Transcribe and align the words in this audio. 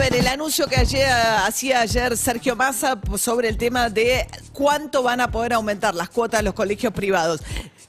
A 0.00 0.04
ver, 0.04 0.16
el 0.16 0.28
anuncio 0.28 0.66
que 0.66 0.76
ayer, 0.76 1.06
hacía 1.44 1.82
ayer 1.82 2.16
Sergio 2.16 2.56
Massa 2.56 2.98
sobre 3.18 3.50
el 3.50 3.58
tema 3.58 3.90
de 3.90 4.26
cuánto 4.50 5.02
van 5.02 5.20
a 5.20 5.30
poder 5.30 5.52
aumentar 5.52 5.94
las 5.94 6.08
cuotas 6.08 6.40
de 6.40 6.44
los 6.44 6.54
colegios 6.54 6.94
privados. 6.94 7.42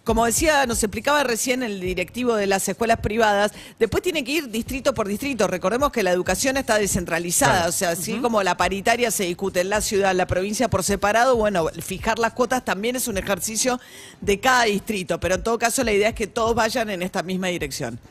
Como 0.04 0.26
decía, 0.26 0.66
nos 0.66 0.84
explicaba 0.84 1.24
recién 1.24 1.64
el 1.64 1.80
directivo 1.80 2.36
de 2.36 2.48
las 2.48 2.68
escuelas 2.68 3.00
privadas, 3.00 3.54
después 3.80 4.04
tiene 4.04 4.26
que 4.26 4.34
ir 4.34 4.50
distrito 4.50 4.94
por 4.94 5.08
distrito. 5.08 5.48
Recordemos 5.48 5.94
que 5.94 6.04
la 6.04 6.12
educación 6.12 6.58
está 6.58 6.78
descentralizada, 6.78 7.70
o 7.70 7.72
sea, 7.72 7.92
así 7.92 8.18
como 8.18 8.44
la 8.44 8.58
paritaria 8.58 9.10
se 9.10 9.24
discute 9.24 9.62
en 9.62 9.70
la 9.70 9.80
ciudad, 9.80 10.12
en 10.12 10.18
la 10.18 10.28
provincia 10.28 10.70
por 10.70 10.84
separado, 10.84 11.38
bueno, 11.38 11.68
fijar 11.80 12.20
las 12.20 12.34
cuotas 12.34 12.66
también 12.66 12.98
es 12.98 13.08
un 13.08 13.20
ejercicio 13.20 13.80
de 14.20 14.38
cada 14.42 14.66
distrito, 14.66 15.18
pero 15.22 15.36
en 15.36 15.44
todo 15.44 15.58
caso 15.58 15.82
la 15.86 15.94
idea 15.94 16.10
es 16.10 16.16
que 16.16 16.28
todos 16.28 16.56
vayan 16.56 16.90
en 16.90 17.04
esta 17.04 17.24
misma 17.24 17.48
dirección. 17.48 18.02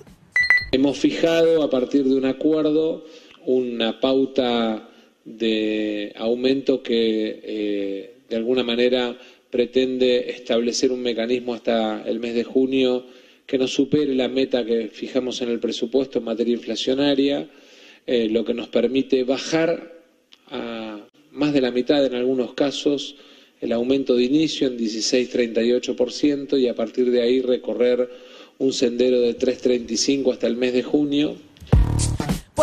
Hemos 0.73 0.99
fijado 0.99 1.63
a 1.63 1.69
partir 1.69 2.05
de 2.05 2.15
un 2.15 2.25
acuerdo 2.25 3.05
una 3.47 4.01
pauta 4.01 4.89
de 5.25 6.13
aumento 6.17 6.83
que 6.83 7.41
eh, 7.43 8.15
de 8.29 8.37
alguna 8.37 8.63
manera 8.63 9.17
pretende 9.51 10.31
establecer 10.31 10.93
un 10.93 11.03
mecanismo 11.03 11.55
hasta 11.55 12.03
el 12.07 12.21
mes 12.21 12.35
de 12.35 12.45
junio 12.45 13.05
que 13.47 13.59
no 13.59 13.67
supere 13.67 14.15
la 14.15 14.29
meta 14.29 14.65
que 14.65 14.89
fijamos 14.89 15.43
en 15.43 15.49
el 15.49 15.59
presupuesto 15.59 16.19
en 16.19 16.25
materia 16.25 16.55
inflacionaria, 16.55 17.49
eh, 18.07 18.29
lo 18.31 18.45
que 18.45 18.55
nos 18.55 18.69
permite 18.69 19.25
bajar 19.25 19.93
a 20.49 21.01
más 21.33 21.53
de 21.53 21.61
la 21.61 21.71
mitad 21.71 22.05
en 22.05 22.15
algunos 22.15 22.55
casos 22.55 23.17
el 23.61 23.73
aumento 23.73 24.15
de 24.17 24.25
inicio 24.25 24.69
en 24.69 24.79
16,38% 24.79 26.59
y 26.59 26.69
a 26.69 26.75
partir 26.75 27.11
de 27.11 27.23
ahí 27.23 27.41
recorrer 27.43 28.09
un 28.59 28.73
sendero 28.73 29.21
de 29.21 29.37
3,35 29.37 30.33
hasta 30.33 30.47
el 30.47 30.57
mes 30.57 30.73
de 30.73 30.83
junio 30.83 31.37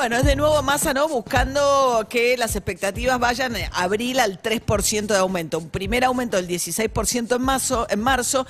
bueno, 0.07 0.21
es 0.21 0.25
de 0.25 0.37
nuevo 0.37 0.63
Massa, 0.63 0.93
¿no? 0.93 1.09
Buscando 1.09 2.07
que 2.09 2.37
las 2.37 2.55
expectativas 2.55 3.19
vayan 3.19 3.55
abril 3.73 4.21
al 4.21 4.41
3% 4.41 5.05
de 5.07 5.17
aumento. 5.17 5.57
Un 5.57 5.69
primer 5.69 6.05
aumento 6.05 6.37
del 6.37 6.47
16% 6.47 7.35
en 7.35 7.41
marzo, 7.41 7.85
en 7.89 7.99
marzo. 7.99 8.47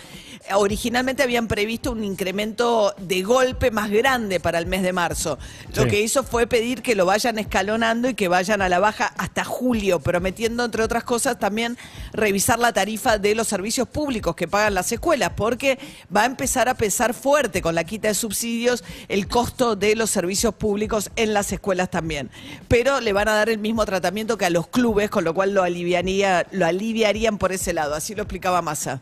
Originalmente 0.55 1.23
habían 1.23 1.47
previsto 1.47 1.91
un 1.91 2.03
incremento 2.03 2.93
de 2.99 3.23
golpe 3.23 3.71
más 3.71 3.89
grande 3.89 4.41
para 4.41 4.59
el 4.59 4.65
mes 4.65 4.83
de 4.83 4.91
marzo. 4.91 5.39
Lo 5.75 5.87
que 5.87 6.01
hizo 6.01 6.23
fue 6.23 6.47
pedir 6.47 6.81
que 6.81 6.95
lo 6.95 7.05
vayan 7.05 7.39
escalonando 7.39 8.09
y 8.09 8.13
que 8.13 8.27
vayan 8.27 8.61
a 8.61 8.67
la 8.67 8.79
baja 8.79 9.13
hasta 9.17 9.45
julio, 9.45 9.99
prometiendo, 9.99 10.65
entre 10.65 10.83
otras 10.83 11.05
cosas, 11.05 11.39
también 11.39 11.77
revisar 12.11 12.59
la 12.59 12.73
tarifa 12.73 13.17
de 13.17 13.35
los 13.35 13.47
servicios 13.47 13.87
públicos 13.87 14.35
que 14.35 14.49
pagan 14.49 14.73
las 14.73 14.91
escuelas, 14.91 15.31
porque 15.35 15.79
va 16.13 16.23
a 16.23 16.25
empezar 16.25 16.67
a 16.67 16.75
pesar 16.75 17.13
fuerte 17.13 17.61
con 17.61 17.73
la 17.73 17.85
quita 17.85 18.09
de 18.09 18.13
subsidios 18.13 18.83
el 19.07 19.27
costo 19.27 19.75
de 19.75 19.95
los 19.95 20.09
servicios 20.09 20.53
públicos 20.53 21.09
en 21.15 21.33
la 21.33 21.37
las 21.37 21.51
escuelas 21.51 21.91
también. 21.91 22.31
Pero 22.67 22.99
le 22.99 23.13
van 23.13 23.27
a 23.27 23.33
dar 23.33 23.49
el 23.49 23.59
mismo 23.59 23.85
tratamiento 23.85 24.39
que 24.39 24.45
a 24.45 24.49
los 24.49 24.67
clubes, 24.67 25.11
con 25.11 25.23
lo 25.23 25.35
cual 25.35 25.53
lo, 25.53 25.61
aliviaría, 25.61 26.47
lo 26.51 26.65
aliviarían 26.65 27.37
por 27.37 27.51
ese 27.51 27.73
lado. 27.73 27.93
Así 27.93 28.15
lo 28.15 28.23
explicaba 28.23 28.63
Massa. 28.63 29.01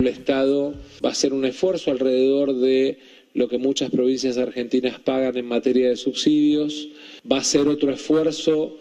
El 0.00 0.06
Estado 0.06 0.72
va 1.04 1.10
a 1.10 1.12
hacer 1.12 1.34
un 1.34 1.44
esfuerzo 1.44 1.90
alrededor 1.90 2.54
de 2.54 2.98
lo 3.34 3.48
que 3.48 3.58
muchas 3.58 3.90
provincias 3.90 4.38
argentinas 4.38 4.98
pagan 4.98 5.36
en 5.36 5.44
materia 5.44 5.90
de 5.90 5.96
subsidios. 5.96 6.88
Va 7.30 7.36
a 7.36 7.40
hacer 7.40 7.68
otro 7.68 7.92
esfuerzo 7.92 8.78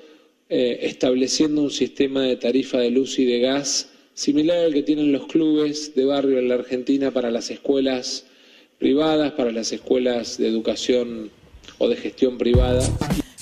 eh, 0.47 0.79
estableciendo 0.83 1.61
un 1.61 1.71
sistema 1.71 2.23
de 2.23 2.37
tarifa 2.37 2.79
de 2.79 2.91
luz 2.91 3.19
y 3.19 3.25
de 3.25 3.41
gas 3.41 3.89
similar 4.13 4.59
al 4.59 4.73
que 4.73 4.83
tienen 4.83 5.11
los 5.11 5.27
clubes 5.27 5.93
de 5.93 6.05
barrio 6.05 6.39
en 6.39 6.47
la 6.47 6.55
Argentina 6.55 7.11
para 7.11 7.31
las 7.31 7.51
escuelas 7.51 8.25
privadas, 8.77 9.33
para 9.33 9.51
las 9.51 9.73
escuelas 9.73 10.37
de 10.37 10.47
educación 10.47 11.31
o 11.79 11.89
de 11.89 11.97
gestión 11.97 12.37
privada. 12.37 12.81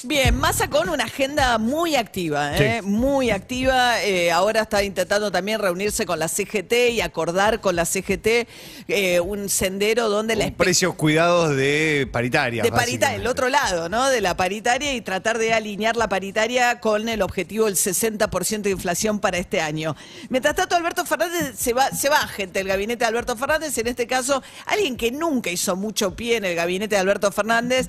Bien, 0.03 0.37
Massa 0.37 0.69
con 0.69 0.89
una 0.89 1.05
agenda 1.05 1.57
muy 1.57 1.95
activa, 1.95 2.55
¿eh? 2.55 2.83
muy 2.83 3.31
activa. 3.31 4.03
Eh, 4.03 4.31
ahora 4.31 4.61
está 4.61 4.83
intentando 4.83 5.31
también 5.31 5.59
reunirse 5.59 6.05
con 6.05 6.19
la 6.19 6.27
CGT 6.27 6.91
y 6.91 7.01
acordar 7.01 7.61
con 7.61 7.75
la 7.75 7.83
CGT 7.83 8.47
eh, 8.89 9.19
un 9.19 9.49
sendero 9.49 10.07
donde 10.07 10.35
la... 10.35 10.51
Precios 10.51 10.93
cuidados 10.93 11.55
de 11.55 12.07
paritaria. 12.11 12.61
De 12.61 12.71
paritaria, 12.71 13.15
el 13.15 13.25
otro 13.25 13.49
lado, 13.49 13.89
¿no? 13.89 14.07
De 14.09 14.21
la 14.21 14.37
paritaria 14.37 14.93
y 14.93 15.01
tratar 15.01 15.39
de 15.39 15.53
alinear 15.53 15.95
la 15.95 16.07
paritaria 16.07 16.79
con 16.79 17.09
el 17.09 17.23
objetivo 17.23 17.65
del 17.65 17.75
60% 17.75 18.61
de 18.61 18.69
inflación 18.69 19.19
para 19.19 19.39
este 19.39 19.61
año. 19.61 19.95
Mientras 20.29 20.53
tanto, 20.53 20.75
Alberto 20.75 21.05
Fernández 21.05 21.55
se 21.57 21.73
va, 21.73 21.89
se 21.89 22.09
va, 22.09 22.19
gente, 22.27 22.59
el 22.59 22.67
gabinete 22.67 22.99
de 22.99 23.07
Alberto 23.07 23.35
Fernández, 23.35 23.75
en 23.79 23.87
este 23.87 24.05
caso, 24.05 24.43
alguien 24.67 24.95
que 24.95 25.11
nunca 25.11 25.49
hizo 25.49 25.75
mucho 25.75 26.15
pie 26.15 26.37
en 26.37 26.45
el 26.45 26.55
gabinete 26.55 26.93
de 26.93 27.01
Alberto 27.01 27.31
Fernández, 27.31 27.87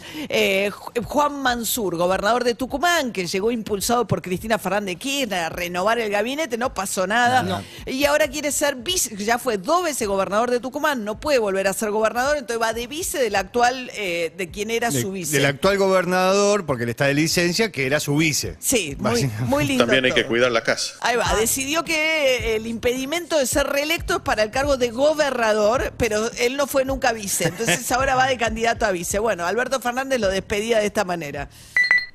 Juan 1.04 1.42
Mansur 1.42 1.97
gobernador 1.98 2.44
de 2.44 2.54
Tucumán, 2.54 3.12
que 3.12 3.26
llegó 3.26 3.50
impulsado 3.50 4.06
por 4.06 4.22
Cristina 4.22 4.59
Fernández 4.59 4.97
Kirchner 4.97 5.41
a 5.41 5.48
renovar 5.50 5.98
el 5.98 6.10
gabinete, 6.10 6.56
no 6.56 6.72
pasó 6.72 7.06
nada. 7.06 7.62
Y 7.86 8.04
ahora 8.04 8.28
quiere 8.28 8.53
ser 8.53 8.76
vice, 8.76 9.16
ya 9.16 9.38
fue 9.38 9.59
dos 9.59 9.84
veces 9.84 10.08
gobernador 10.08 10.50
de 10.50 10.60
Tucumán, 10.60 11.04
no 11.04 11.20
puede 11.20 11.38
volver 11.38 11.69
a 11.69 11.72
ser 11.72 11.91
gobernador, 11.91 12.38
entonces 12.38 12.62
va 12.62 12.72
de 12.72 12.87
vice 12.87 13.19
del 13.19 13.37
actual, 13.37 13.91
eh, 13.94 14.32
de 14.37 14.50
quien 14.50 14.70
era 14.70 14.91
su 14.91 15.12
vice. 15.12 15.37
Del 15.37 15.47
actual 15.47 15.76
gobernador, 15.76 16.64
porque 16.64 16.84
le 16.84 16.92
está 16.92 17.06
de 17.06 17.14
licencia, 17.14 17.70
que 17.70 17.87
era 17.87 18.00
su 18.00 18.16
vice. 18.16 18.56
Sí, 18.58 18.97
muy, 18.98 19.64
lindo. 19.64 19.84
También 19.84 20.04
hay 20.04 20.12
que 20.12 20.26
cuidar 20.26 20.50
la 20.50 20.62
casa. 20.62 20.94
Ahí 21.00 21.16
va, 21.16 21.34
decidió 21.34 21.84
que 21.84 22.56
el 22.56 22.66
impedimento 22.66 23.38
de 23.38 23.47
ser 23.47 23.66
reelecto 23.66 24.16
es 24.16 24.22
para 24.22 24.42
el 24.42 24.50
cargo 24.50 24.76
de 24.76 24.91
gobernador, 24.91 25.92
pero 25.97 26.31
él 26.38 26.56
no 26.56 26.66
fue 26.66 26.84
nunca 26.84 27.12
vice, 27.12 27.48
entonces 27.48 27.91
ahora 27.92 28.14
va 28.14 28.26
de 28.26 28.38
candidato 28.38 28.87
a 28.87 28.92
vice. 28.92 29.19
Bueno, 29.19 29.44
Alberto 29.47 29.81
Fernández 29.81 30.20
lo 30.20 30.28
despedía 30.28 30.78
de 30.78 30.87
esta 30.87 31.04
manera. 31.04 31.48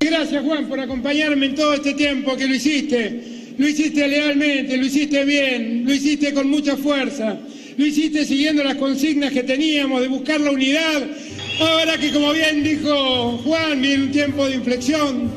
Gracias 0.05 0.43
Juan 0.43 0.67
por 0.67 0.79
acompañarme 0.79 1.47
en 1.47 1.55
todo 1.55 1.73
este 1.73 1.93
tiempo 1.93 2.35
que 2.35 2.47
lo 2.47 2.55
hiciste. 2.55 3.33
Lo 3.57 3.67
hiciste 3.67 4.07
lealmente, 4.07 4.77
lo 4.77 4.85
hiciste 4.85 5.23
bien, 5.25 5.83
lo 5.85 5.93
hiciste 5.93 6.33
con 6.33 6.49
mucha 6.49 6.75
fuerza, 6.75 7.37
lo 7.77 7.85
hiciste 7.85 8.25
siguiendo 8.25 8.63
las 8.63 8.75
consignas 8.75 9.31
que 9.31 9.43
teníamos 9.43 10.01
de 10.01 10.07
buscar 10.07 10.41
la 10.41 10.51
unidad. 10.51 11.03
Ahora 11.59 11.97
que 11.97 12.11
como 12.11 12.33
bien 12.33 12.63
dijo 12.63 13.37
Juan, 13.43 13.79
viene 13.79 14.05
un 14.05 14.11
tiempo 14.11 14.47
de 14.47 14.55
inflexión, 14.55 15.31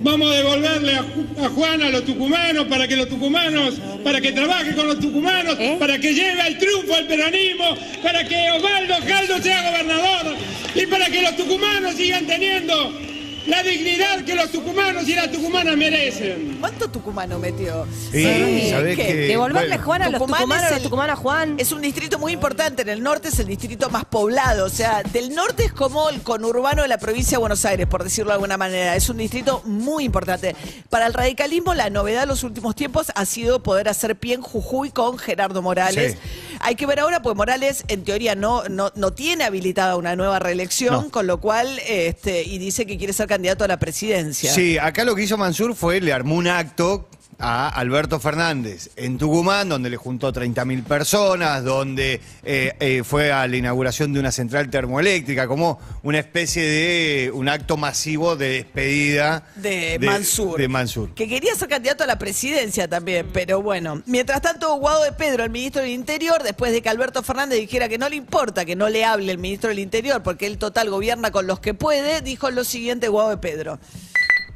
vamos 0.00 0.32
a 0.32 0.36
devolverle 0.36 0.92
a, 0.94 1.48
Juan 1.50 1.82
a 1.82 1.90
los 1.90 2.06
tucumanos 2.06 2.66
para 2.68 2.88
que 2.88 2.96
los 2.96 3.08
tucumanos, 3.08 3.74
para 4.02 4.20
que 4.20 4.32
trabaje 4.32 4.74
con 4.74 4.86
los 4.86 4.98
tucumanos, 4.98 5.56
¿Eh? 5.60 5.76
para 5.78 5.98
que 5.98 6.14
lleve 6.14 6.40
al 6.40 6.56
triunfo 6.56 6.94
al 6.94 7.06
peronismo, 7.06 7.76
para 8.02 8.26
que 8.26 8.50
Osvaldo 8.50 8.94
Caldo 9.06 9.42
sea 9.42 9.70
gobernador 9.70 10.36
y 10.74 10.86
para 10.86 11.06
que 11.06 11.20
los 11.20 11.36
tucumanos 11.36 11.94
sigan 11.96 12.26
teniendo 12.26 13.13
la 13.46 13.62
dignidad 13.62 14.24
que 14.24 14.34
los 14.34 14.50
tucumanos 14.50 15.06
y 15.08 15.14
las 15.14 15.30
tucumanas 15.30 15.76
merecen. 15.76 16.56
¿Cuánto 16.60 16.88
tucumano 16.88 17.38
metió? 17.38 17.86
Sí, 18.10 18.22
que, 18.22 19.26
Devolverle 19.28 19.78
Juan 19.78 20.02
a 20.02 20.08
los 20.08 20.20
tucumanos, 20.20 20.64
a 20.64 20.70
los 20.70 20.82
tucumanos 20.82 21.18
Juan. 21.18 21.56
Es 21.58 21.72
un 21.72 21.82
distrito 21.82 22.18
muy 22.18 22.32
importante. 22.32 22.82
En 22.82 22.88
el 22.88 23.02
norte 23.02 23.28
es 23.28 23.38
el 23.38 23.46
distrito 23.46 23.90
más 23.90 24.04
poblado. 24.06 24.64
O 24.64 24.70
sea, 24.70 25.02
del 25.02 25.34
norte 25.34 25.64
es 25.64 25.72
como 25.72 26.08
el 26.08 26.22
conurbano 26.22 26.82
de 26.82 26.88
la 26.88 26.98
provincia 26.98 27.36
de 27.36 27.40
Buenos 27.40 27.64
Aires, 27.64 27.86
por 27.86 28.02
decirlo 28.02 28.30
de 28.30 28.34
alguna 28.34 28.56
manera. 28.56 28.96
Es 28.96 29.08
un 29.08 29.18
distrito 29.18 29.62
muy 29.64 30.04
importante. 30.04 30.56
Para 30.88 31.06
el 31.06 31.12
radicalismo, 31.12 31.74
la 31.74 31.90
novedad 31.90 32.22
en 32.22 32.30
los 32.30 32.44
últimos 32.44 32.74
tiempos 32.74 33.12
ha 33.14 33.26
sido 33.26 33.62
poder 33.62 33.88
hacer 33.88 34.16
pie 34.16 34.34
en 34.34 34.42
Jujuy 34.42 34.90
con 34.90 35.18
Gerardo 35.18 35.60
Morales. 35.60 36.16
Hay 36.60 36.76
que 36.76 36.86
ver 36.86 37.00
ahora, 37.00 37.20
pues 37.20 37.36
Morales 37.36 37.84
en 37.88 38.04
teoría 38.04 38.34
no, 38.34 38.64
no, 38.68 38.90
no 38.94 39.12
tiene 39.12 39.44
habilitada 39.44 39.96
una 39.96 40.16
nueva 40.16 40.38
reelección, 40.38 41.10
con 41.10 41.26
lo 41.26 41.40
cual, 41.40 41.78
este, 41.86 42.42
y 42.42 42.58
dice 42.58 42.86
que 42.86 42.96
quiere 42.96 43.12
ser 43.12 43.28
candidato 43.34 43.64
a 43.64 43.68
la 43.68 43.78
presidencia. 43.78 44.52
Sí, 44.52 44.78
acá 44.78 45.04
lo 45.04 45.14
que 45.14 45.22
hizo 45.24 45.36
Mansur 45.36 45.74
fue, 45.74 46.00
le 46.00 46.12
armó 46.12 46.36
un 46.36 46.46
acto 46.46 47.08
a 47.38 47.68
Alberto 47.68 48.20
Fernández 48.20 48.90
en 48.96 49.18
Tucumán, 49.18 49.68
donde 49.68 49.90
le 49.90 49.96
juntó 49.96 50.32
30.000 50.32 50.84
personas, 50.84 51.64
donde 51.64 52.20
eh, 52.42 52.74
eh, 52.80 53.02
fue 53.04 53.32
a 53.32 53.46
la 53.46 53.56
inauguración 53.56 54.12
de 54.12 54.20
una 54.20 54.32
central 54.32 54.70
termoeléctrica, 54.70 55.46
como 55.46 55.78
una 56.02 56.18
especie 56.18 56.62
de 56.62 57.30
un 57.32 57.48
acto 57.48 57.76
masivo 57.76 58.36
de 58.36 58.48
despedida 58.48 59.44
de, 59.56 59.98
Mansur. 60.00 60.58
de 60.58 60.68
Mansur. 60.68 61.14
Que 61.14 61.28
quería 61.28 61.54
ser 61.54 61.68
candidato 61.68 62.04
a 62.04 62.06
la 62.06 62.18
presidencia 62.18 62.88
también, 62.88 63.28
pero 63.32 63.62
bueno. 63.62 64.02
Mientras 64.06 64.40
tanto, 64.42 64.74
Guado 64.76 65.04
de 65.04 65.12
Pedro, 65.12 65.44
el 65.44 65.50
ministro 65.50 65.82
del 65.82 65.90
Interior, 65.90 66.42
después 66.42 66.72
de 66.72 66.82
que 66.82 66.88
Alberto 66.88 67.22
Fernández 67.22 67.58
dijera 67.58 67.88
que 67.88 67.98
no 67.98 68.08
le 68.08 68.16
importa 68.16 68.64
que 68.64 68.76
no 68.76 68.88
le 68.88 69.04
hable 69.04 69.32
el 69.32 69.38
ministro 69.38 69.70
del 69.70 69.78
Interior, 69.78 70.22
porque 70.22 70.46
él 70.46 70.58
total 70.58 70.90
gobierna 70.90 71.30
con 71.30 71.46
los 71.46 71.60
que 71.60 71.74
puede, 71.74 72.20
dijo 72.20 72.50
lo 72.50 72.64
siguiente 72.64 73.08
Guado 73.08 73.30
de 73.30 73.38
Pedro 73.38 73.78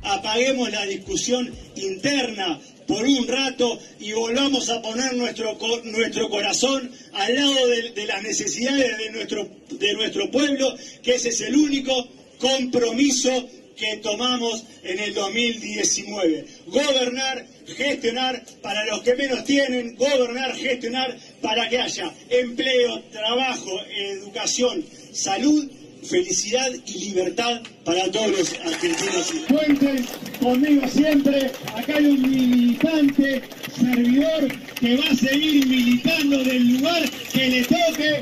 apaguemos 0.02 0.70
la 0.70 0.86
discusión 0.86 1.52
interna 1.76 2.60
por 2.86 3.04
un 3.04 3.26
rato 3.28 3.78
y 4.00 4.12
volvamos 4.12 4.70
a 4.70 4.80
poner 4.80 5.14
nuestro, 5.14 5.58
nuestro 5.84 6.28
corazón 6.30 6.90
al 7.12 7.34
lado 7.34 7.68
de, 7.68 7.90
de 7.90 8.06
las 8.06 8.22
necesidades 8.22 8.98
de 8.98 9.10
nuestro, 9.10 9.48
de 9.70 9.92
nuestro 9.94 10.30
pueblo, 10.30 10.74
que 11.02 11.16
ese 11.16 11.28
es 11.28 11.40
el 11.42 11.56
único 11.56 11.92
compromiso 12.38 13.48
que 13.78 13.96
tomamos 13.98 14.64
en 14.82 14.98
el 14.98 15.14
2019. 15.14 16.46
Gobernar, 16.66 17.46
gestionar 17.76 18.44
para 18.60 18.84
los 18.86 19.02
que 19.02 19.14
menos 19.14 19.44
tienen, 19.44 19.94
gobernar, 19.94 20.54
gestionar 20.56 21.16
para 21.40 21.68
que 21.68 21.78
haya 21.78 22.12
empleo, 22.28 23.00
trabajo, 23.12 23.70
educación, 23.96 24.84
salud, 25.12 25.70
felicidad 26.08 26.68
y 26.86 26.98
libertad 26.98 27.60
para 27.84 28.10
todos 28.10 28.30
los 28.30 28.52
argentinos. 28.52 29.32
Cuenten 29.48 30.06
conmigo 30.40 30.88
siempre, 30.88 31.50
acá 31.74 31.96
hay 31.96 32.06
un 32.06 32.22
militante, 32.22 33.42
servidor, 33.78 34.48
que 34.80 34.96
va 34.96 35.04
a 35.10 35.14
seguir 35.14 35.66
militando 35.66 36.42
del 36.44 36.74
lugar 36.74 37.10
que 37.32 37.48
le 37.48 37.62
toque, 37.62 38.20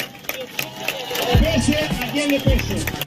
pese 1.40 1.76
a 1.76 2.12
quien 2.12 2.30
le 2.30 2.40
pese. 2.40 3.05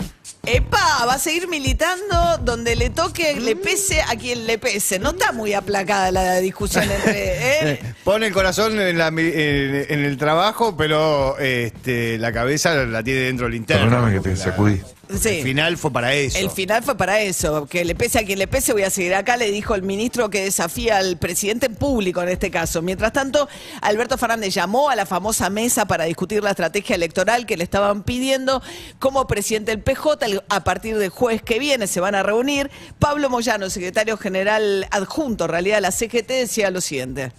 Epa, 0.51 1.05
va 1.05 1.13
a 1.13 1.19
seguir 1.19 1.47
militando 1.47 2.37
donde 2.41 2.75
le 2.75 2.89
toque, 2.89 3.39
le 3.39 3.55
pese 3.55 4.01
a 4.01 4.15
quien 4.15 4.47
le 4.47 4.57
pese. 4.57 4.97
No 4.99 5.11
está 5.11 5.31
muy 5.31 5.53
aplacada 5.53 6.11
la 6.11 6.39
discusión 6.39 6.85
entre. 6.89 7.71
¿eh? 7.73 7.79
Pone 8.03 8.27
el 8.27 8.33
corazón 8.33 8.79
en, 8.79 8.97
la 8.97 9.07
en- 9.09 9.85
en 9.89 10.05
el 10.05 10.17
trabajo, 10.17 10.75
pero 10.75 11.37
este, 11.39 12.17
la 12.17 12.31
cabeza 12.33 12.73
la 12.85 13.03
tiene 13.03 13.21
dentro 13.21 13.45
del 13.45 13.55
interno. 13.55 13.85
Perdóname 13.89 14.11
que 14.13 14.19
te 14.21 14.29
Porque 14.29 14.39
la- 14.39 14.45
sacudí. 14.45 14.81
Sí. 15.17 15.39
El 15.39 15.43
final 15.43 15.77
fue 15.77 15.91
para 15.91 16.13
eso. 16.13 16.37
El 16.37 16.51
final 16.51 16.83
fue 16.83 16.95
para 16.95 17.19
eso, 17.19 17.65
que 17.65 17.83
le 17.83 17.95
pese 17.95 18.19
a 18.19 18.23
quien 18.23 18.37
le 18.37 18.47
pese, 18.47 18.73
voy 18.73 18.83
a 18.83 18.91
seguir 18.91 19.15
acá, 19.15 19.37
le 19.37 19.49
dijo 19.49 19.73
el 19.73 19.81
ministro 19.81 20.29
que 20.29 20.43
desafía 20.43 20.97
al 20.97 21.17
presidente 21.17 21.65
en 21.65 21.75
público 21.75 22.21
en 22.21 22.29
este 22.29 22.51
caso. 22.51 22.83
Mientras 22.83 23.11
tanto, 23.11 23.49
Alberto 23.81 24.17
Fernández 24.19 24.53
llamó 24.53 24.89
a 24.89 24.95
la 24.95 25.07
famosa 25.07 25.49
mesa 25.49 25.87
para 25.87 26.03
discutir 26.03 26.43
la 26.43 26.51
estrategia 26.51 26.95
electoral 26.95 27.47
que 27.47 27.57
le 27.57 27.63
estaban 27.63 28.03
pidiendo 28.03 28.61
como 28.99 29.25
presidente 29.25 29.71
del 29.71 29.81
PJ. 29.81 30.43
A 30.47 30.63
partir 30.63 30.97
del 30.97 31.09
jueves 31.09 31.41
que 31.41 31.57
viene 31.57 31.87
se 31.87 31.99
van 31.99 32.13
a 32.13 32.21
reunir. 32.21 32.69
Pablo 32.99 33.31
Moyano, 33.31 33.69
secretario 33.71 34.15
general 34.15 34.85
adjunto, 34.91 35.45
en 35.45 35.49
realidad, 35.49 35.77
de 35.77 35.81
la 35.81 35.91
CGT, 35.91 36.27
decía 36.27 36.69
lo 36.69 36.81
siguiente. 36.81 37.31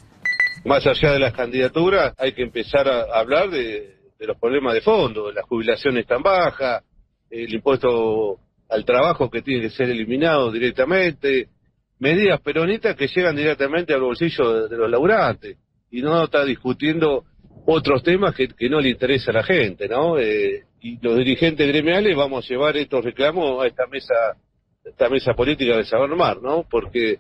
Más 0.65 0.85
allá 0.87 1.13
de 1.13 1.21
las 1.21 1.35
candidaturas, 1.35 2.15
hay 2.19 2.35
que 2.35 2.43
empezar 2.43 2.89
a 2.89 3.19
hablar 3.19 3.49
de, 3.49 3.97
de 4.19 4.27
los 4.27 4.37
problemas 4.39 4.75
de 4.75 4.83
fondo, 4.83 5.33
la 5.33 5.43
jubilación 5.43 5.97
es 5.97 6.07
tan 6.07 6.23
baja, 6.23 6.83
el 7.31 7.55
impuesto 7.55 8.39
al 8.69 8.85
trabajo 8.85 9.31
que 9.31 9.43
tiene 9.43 9.63
que 9.63 9.71
ser 9.71 9.91
eliminado 9.91 10.51
directamente, 10.51 11.49
medidas 11.99 12.41
peronistas 12.41 12.97
que 12.97 13.09
llegan 13.09 13.37
directamente 13.37 13.95
al 13.95 14.01
bolsillo 14.01 14.69
de, 14.69 14.77
los 14.77 14.91
laburantes 14.91 15.57
y 15.91 16.03
no 16.03 16.25
está 16.25 16.45
discutiendo 16.45 17.25
otros 17.67 18.03
temas 18.03 18.35
que, 18.35 18.49
que 18.49 18.69
no 18.69 18.81
le 18.81 18.91
interesa 18.91 19.31
a 19.31 19.35
la 19.35 19.43
gente, 19.43 19.89
¿no? 19.89 20.19
Eh, 20.19 20.65
y 20.81 20.99
los 21.01 21.19
dirigentes 21.19 21.67
gremiales 21.69 22.17
vamos 22.17 22.45
a 22.45 22.49
llevar 22.49 22.77
estos 22.77 23.05
reclamos 23.05 23.63
a 23.63 23.67
esta 23.67 23.87
mesa, 23.87 24.15
esta 24.85 25.09
mesa 25.09 25.35
política 25.35 25.77
de 25.77 25.85
saber 25.85 26.11
mar, 26.17 26.41
¿no? 26.43 26.65
Porque 26.69 27.19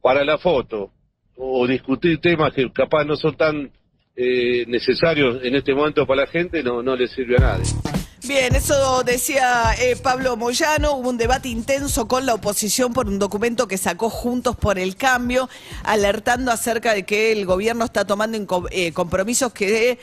para 0.00 0.24
la 0.24 0.38
foto 0.38 0.90
o 1.36 1.66
discutir 1.66 2.20
temas 2.20 2.52
que 2.52 2.70
capaz 2.70 3.04
no 3.04 3.16
son 3.16 3.36
tan 3.36 3.70
eh, 4.14 4.64
necesarios 4.68 5.42
en 5.42 5.56
este 5.56 5.74
momento 5.74 6.06
para 6.06 6.22
la 6.22 6.26
gente 6.28 6.62
no, 6.62 6.82
no 6.82 6.94
le 6.94 7.08
sirve 7.08 7.36
a 7.36 7.40
nadie. 7.40 7.99
Bien, 8.22 8.54
eso 8.54 9.02
decía 9.02 9.74
eh, 9.78 9.96
Pablo 9.96 10.36
Moyano. 10.36 10.92
Hubo 10.92 11.08
un 11.08 11.16
debate 11.16 11.48
intenso 11.48 12.06
con 12.06 12.26
la 12.26 12.34
oposición 12.34 12.92
por 12.92 13.08
un 13.08 13.18
documento 13.18 13.66
que 13.66 13.78
sacó 13.78 14.10
Juntos 14.10 14.56
por 14.56 14.78
el 14.78 14.94
Cambio, 14.96 15.48
alertando 15.84 16.52
acerca 16.52 16.92
de 16.92 17.04
que 17.04 17.32
el 17.32 17.46
gobierno 17.46 17.86
está 17.86 18.04
tomando 18.04 18.68
eh, 18.70 18.92
compromisos 18.92 19.52
que 19.54 19.98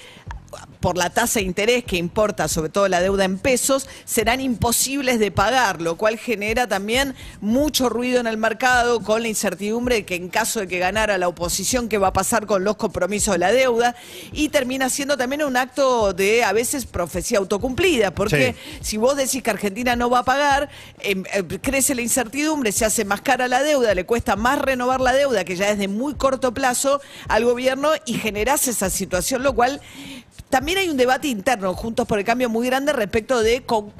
por 0.80 0.98
la 0.98 1.10
tasa 1.10 1.40
de 1.40 1.46
interés 1.46 1.84
que 1.84 1.98
importa 1.98 2.48
sobre 2.48 2.70
todo 2.70 2.88
la 2.88 3.02
deuda 3.02 3.26
en 3.26 3.38
pesos, 3.38 3.88
serán 4.06 4.42
imposibles 4.42 5.20
de 5.20 5.32
pagar, 5.32 5.82
lo 5.82 5.98
cual 5.98 6.18
genera 6.18 6.68
también 6.68 7.16
mucho 7.42 7.90
ruido 7.90 8.20
en 8.20 8.28
el 8.28 8.38
mercado 8.38 9.02
con 9.02 9.22
la 9.22 9.28
incertidumbre 9.28 9.96
de 9.96 10.06
que 10.06 10.16
en 10.16 10.30
caso 10.30 10.60
de 10.60 10.68
que 10.68 10.80
ganara 10.80 11.18
la 11.18 11.28
oposición, 11.28 11.90
qué 11.90 11.98
va 11.98 12.10
a 12.10 12.14
pasar 12.14 12.46
con 12.46 12.64
los 12.64 12.78
compromisos 12.78 13.34
de 13.34 13.40
la 13.40 13.52
deuda, 13.52 13.96
y 14.32 14.50
termina 14.50 14.90
siendo 14.90 15.18
también 15.18 15.44
un 15.44 15.58
acto 15.58 16.14
de 16.14 16.44
a 16.44 16.54
veces 16.54 16.86
profecía 16.86 17.40
autocumplida, 17.40 18.12
porque 18.12 18.56
si 18.82 18.98
vos 18.98 19.18
decís 19.18 19.44
que 19.44 19.50
Argentina 19.50 19.96
no 19.96 20.10
va 20.10 20.20
a 20.20 20.26
pagar, 20.26 20.70
em, 21.00 21.24
eh, 21.34 21.44
crece 21.62 21.96
la 21.96 22.02
incertidumbre, 22.02 22.72
se 22.72 22.86
hace 22.86 23.06
más 23.06 23.22
cara 23.22 23.48
la 23.48 23.64
deuda, 23.64 23.94
le 23.94 24.06
cuesta 24.06 24.36
más 24.36 24.60
renovar 24.60 25.02
la 25.02 25.14
deuda, 25.14 25.44
que 25.44 25.56
ya 25.56 25.70
es 25.70 25.78
de 25.78 25.88
muy 25.88 26.16
corto 26.16 26.54
plazo 26.54 27.02
al 27.28 27.46
gobierno, 27.46 27.90
y 28.06 28.14
generás 28.16 28.68
esa 28.68 28.90
situación, 28.90 29.44
lo 29.44 29.54
cual 29.54 29.82
también 30.50 30.78
hay 30.78 30.90
un 30.90 30.98
debate 30.98 31.28
interno, 31.28 31.74
Juntos 31.74 32.08
por 32.08 32.20
el 32.20 32.26
Cambio, 32.26 32.50
muy 32.50 32.66
grande 32.68 32.94
respecto 32.94 33.42
de 33.42 33.64
con- 33.64 33.92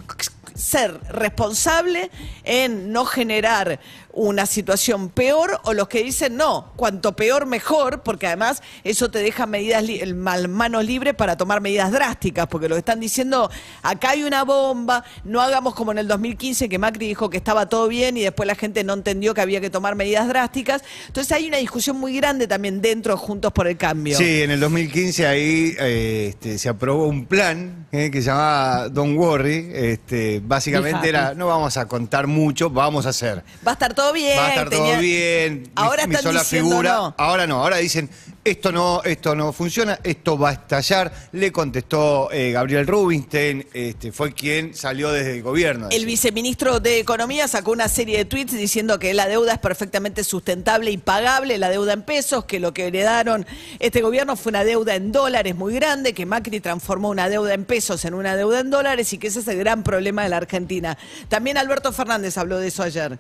ser 0.56 1.00
responsable 1.10 2.10
en 2.44 2.92
no 2.92 3.06
generar 3.06 3.80
una 4.14 4.48
situación 4.48 5.10
peor 5.10 5.60
o 5.66 5.74
los 5.74 5.88
que 5.88 6.02
dicen 6.04 6.38
no, 6.38 6.74
cuanto 6.76 7.16
peor 7.16 7.46
mejor, 7.46 8.02
porque 8.02 8.26
además 8.26 8.64
eso 8.84 9.12
te 9.12 9.20
deja 9.20 9.46
medidas 9.46 9.84
li- 9.84 10.02
manos 10.14 10.84
libres 10.84 11.14
para 11.14 11.38
tomar 11.38 11.62
medidas 11.62 11.92
drásticas, 11.92 12.48
porque 12.48 12.68
lo 12.68 12.76
están 12.78 13.00
diciendo, 13.00 13.52
acá 13.84 14.12
hay 14.12 14.24
una 14.24 14.44
bomba, 14.44 15.04
no 15.24 15.40
hagamos 15.40 15.76
como 15.76 15.92
en 15.92 16.00
el 16.00 16.08
2015 16.08 16.68
que 16.68 16.80
Macri 16.80 17.08
dijo 17.08 17.30
que 17.30 17.38
estaba 17.38 17.70
todo 17.70 17.88
bien 17.88 18.18
y 18.18 18.22
después 18.22 18.48
la 18.48 18.56
gente 18.56 18.84
no 18.84 18.94
entendió 18.96 19.36
que 19.36 19.42
había 19.42 19.62
que 19.62 19.70
tomar 19.70 19.94
medidas 19.94 20.28
drásticas. 20.28 20.82
Entonces 21.06 21.32
hay 21.34 21.48
una 21.48 21.58
discusión 21.58 21.98
muy 22.00 22.16
grande 22.16 22.48
también 22.48 22.82
dentro 22.82 23.14
de 23.14 23.20
Juntos 23.20 23.54
por 23.54 23.68
el 23.68 23.78
Cambio. 23.78 24.18
Sí, 24.18 24.42
en 24.42 24.50
el 24.50 24.60
2015 24.60 25.28
ahí 25.28 25.76
eh, 25.80 26.28
este, 26.30 26.58
se 26.58 26.70
aprobó 26.70 27.06
un 27.08 27.28
plan 27.28 27.86
eh, 27.92 28.10
que 28.10 28.20
se 28.22 28.28
llamaba 28.30 28.90
Don't 28.90 29.16
Worry. 29.16 29.70
Este, 29.76 30.37
básicamente 30.40 31.10
era, 31.10 31.34
no 31.34 31.48
vamos 31.48 31.78
a 31.78 31.88
contar 31.88 32.28
mucho, 32.28 32.70
vamos 32.70 33.06
a 33.06 33.10
hacer. 33.10 33.44
Va 33.66 33.72
a 33.72 33.74
estar 33.74 33.94
todo 33.94 34.14
bien. 34.14 34.38
Va 34.38 34.46
a 34.48 34.50
estar 34.50 34.70
tenía- 34.70 34.94
todo 34.94 35.02
bien. 35.02 35.62
mi- 35.64 35.70
Ahora 35.76 36.08
mi 36.08 36.16
están 36.16 36.24
sola 36.32 36.40
diciendo 36.42 36.70
figura. 36.70 36.94
no. 36.94 37.16
Ahora 37.18 37.48
no, 37.48 37.62
ahora 37.62 37.78
dicen, 37.78 38.10
esto 38.50 38.72
no, 38.72 39.02
esto 39.04 39.36
no 39.36 39.52
funciona, 39.52 40.00
esto 40.04 40.38
va 40.38 40.50
a 40.50 40.54
estallar. 40.54 41.12
Le 41.34 41.52
contestó 41.52 42.32
eh, 42.32 42.52
Gabriel 42.52 42.88
Rubinstein, 42.88 43.68
este, 43.74 44.12
fue 44.12 44.34
quien 44.34 44.74
salió 44.74 45.12
desde 45.12 45.36
el 45.36 45.44
gobierno. 45.44 45.90
El 45.92 46.06
viceministro 46.06 46.80
de 46.80 47.00
Economía 47.00 47.48
sacó 47.48 47.72
una 47.72 47.90
serie 47.90 48.18
de 48.18 48.26
tweets 48.26 48.54
diciendo 48.54 49.00
que 49.00 49.14
la 49.14 49.28
deuda 49.28 49.54
es 49.54 49.60
perfectamente 49.60 50.24
sustentable 50.24 50.92
y 50.92 50.98
pagable, 50.98 51.58
la 51.58 51.70
deuda 51.70 51.94
en 51.94 52.04
pesos, 52.04 52.46
que 52.46 52.60
lo 52.60 52.74
que 52.74 52.88
heredaron 52.88 53.46
este 53.80 54.02
gobierno 54.02 54.38
fue 54.38 54.52
una 54.52 54.64
deuda 54.64 54.96
en 54.96 55.12
dólares 55.12 55.56
muy 55.56 55.74
grande, 55.74 56.14
que 56.14 56.26
Macri 56.26 56.60
transformó 56.60 57.10
una 57.10 57.30
deuda 57.30 57.54
en 57.54 57.66
pesos 57.66 58.06
en 58.06 58.14
una 58.14 58.36
deuda 58.36 58.62
en 58.62 58.70
dólares 58.70 59.12
y 59.14 59.18
que 59.18 59.28
ese 59.28 59.40
es 59.40 59.48
el 59.48 59.58
gran 59.58 59.84
problema 59.84 60.24
de 60.24 60.30
la 60.30 60.38
Argentina. 60.38 60.98
También 61.28 61.58
Alberto 61.58 61.92
Fernández 61.92 62.38
habló 62.38 62.60
de 62.60 62.68
eso 62.68 62.84
ayer. 62.84 63.20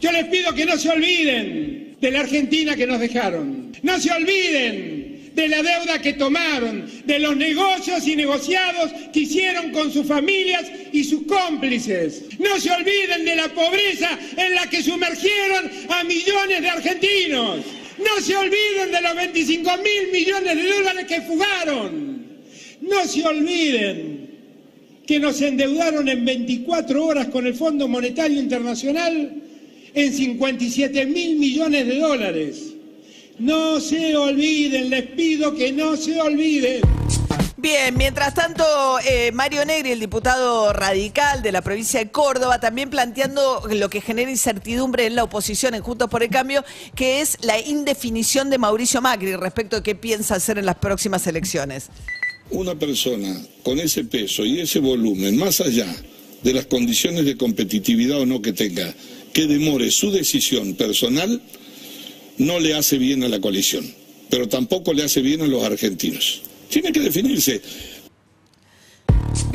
Yo 0.00 0.12
les 0.12 0.26
pido 0.26 0.54
que 0.54 0.66
no 0.66 0.76
se 0.76 0.90
olviden 0.90 1.96
de 2.00 2.10
la 2.10 2.20
Argentina 2.20 2.76
que 2.76 2.86
nos 2.86 3.00
dejaron. 3.00 3.72
No 3.82 3.98
se 3.98 4.10
olviden 4.10 5.32
de 5.34 5.48
la 5.48 5.62
deuda 5.62 6.00
que 6.00 6.12
tomaron, 6.12 6.88
de 7.04 7.18
los 7.18 7.36
negocios 7.36 8.06
y 8.06 8.14
negociados 8.14 8.92
que 9.12 9.20
hicieron 9.20 9.70
con 9.72 9.92
sus 9.92 10.06
familias 10.06 10.70
y 10.92 11.02
sus 11.02 11.26
cómplices. 11.26 12.24
No 12.38 12.58
se 12.60 12.70
olviden 12.70 13.24
de 13.24 13.36
la 13.36 13.48
pobreza 13.48 14.18
en 14.36 14.54
la 14.54 14.68
que 14.68 14.82
sumergieron 14.82 15.70
a 15.88 16.04
millones 16.04 16.62
de 16.62 16.68
argentinos. 16.68 17.60
No 17.98 18.20
se 18.20 18.36
olviden 18.36 18.92
de 18.92 19.00
los 19.00 19.14
25 19.14 19.70
mil 19.78 20.12
millones 20.12 20.56
de 20.56 20.68
dólares 20.68 21.06
que 21.06 21.20
fugaron. 21.22 22.26
No 22.80 23.04
se 23.06 23.24
olviden 23.24 24.30
que 25.06 25.18
nos 25.18 25.40
endeudaron 25.42 26.08
en 26.08 26.24
24 26.24 27.04
horas 27.04 27.28
con 27.28 27.46
el 27.46 27.54
Fondo 27.54 27.88
Monetario 27.88 28.40
Internacional 28.40 29.43
en 29.94 30.12
57 30.12 31.06
mil 31.06 31.38
millones 31.38 31.86
de 31.86 31.98
dólares. 31.98 32.74
No 33.38 33.80
se 33.80 34.16
olviden, 34.16 34.90
les 34.90 35.06
pido 35.06 35.54
que 35.54 35.72
no 35.72 35.96
se 35.96 36.20
olviden. 36.20 36.82
Bien, 37.56 37.96
mientras 37.96 38.34
tanto, 38.34 38.62
eh, 39.08 39.32
Mario 39.32 39.64
Negri, 39.64 39.92
el 39.92 40.00
diputado 40.00 40.74
radical 40.74 41.42
de 41.42 41.50
la 41.50 41.62
provincia 41.62 41.98
de 41.98 42.10
Córdoba, 42.10 42.60
también 42.60 42.90
planteando 42.90 43.62
lo 43.70 43.88
que 43.88 44.02
genera 44.02 44.30
incertidumbre 44.30 45.06
en 45.06 45.14
la 45.14 45.24
oposición 45.24 45.74
en 45.74 45.82
Juntos 45.82 46.10
por 46.10 46.22
el 46.22 46.28
Cambio, 46.28 46.62
que 46.94 47.22
es 47.22 47.38
la 47.40 47.58
indefinición 47.58 48.50
de 48.50 48.58
Mauricio 48.58 49.00
Macri 49.00 49.34
respecto 49.36 49.76
a 49.76 49.82
qué 49.82 49.94
piensa 49.94 50.34
hacer 50.34 50.58
en 50.58 50.66
las 50.66 50.76
próximas 50.76 51.26
elecciones. 51.26 51.88
Una 52.50 52.74
persona 52.74 53.34
con 53.62 53.78
ese 53.78 54.04
peso 54.04 54.44
y 54.44 54.60
ese 54.60 54.80
volumen, 54.80 55.38
más 55.38 55.62
allá 55.62 55.86
de 56.42 56.52
las 56.52 56.66
condiciones 56.66 57.24
de 57.24 57.38
competitividad 57.38 58.20
o 58.20 58.26
no 58.26 58.42
que 58.42 58.52
tenga, 58.52 58.94
que 59.34 59.46
demore 59.46 59.90
su 59.90 60.10
decisión 60.10 60.74
personal, 60.74 61.42
no 62.38 62.60
le 62.60 62.72
hace 62.72 62.96
bien 62.96 63.24
a 63.24 63.28
la 63.28 63.40
coalición, 63.40 63.84
pero 64.30 64.48
tampoco 64.48 64.94
le 64.94 65.02
hace 65.02 65.20
bien 65.20 65.42
a 65.42 65.46
los 65.46 65.62
argentinos. 65.62 66.40
Tiene 66.70 66.92
que 66.92 67.00
definirse. 67.00 67.60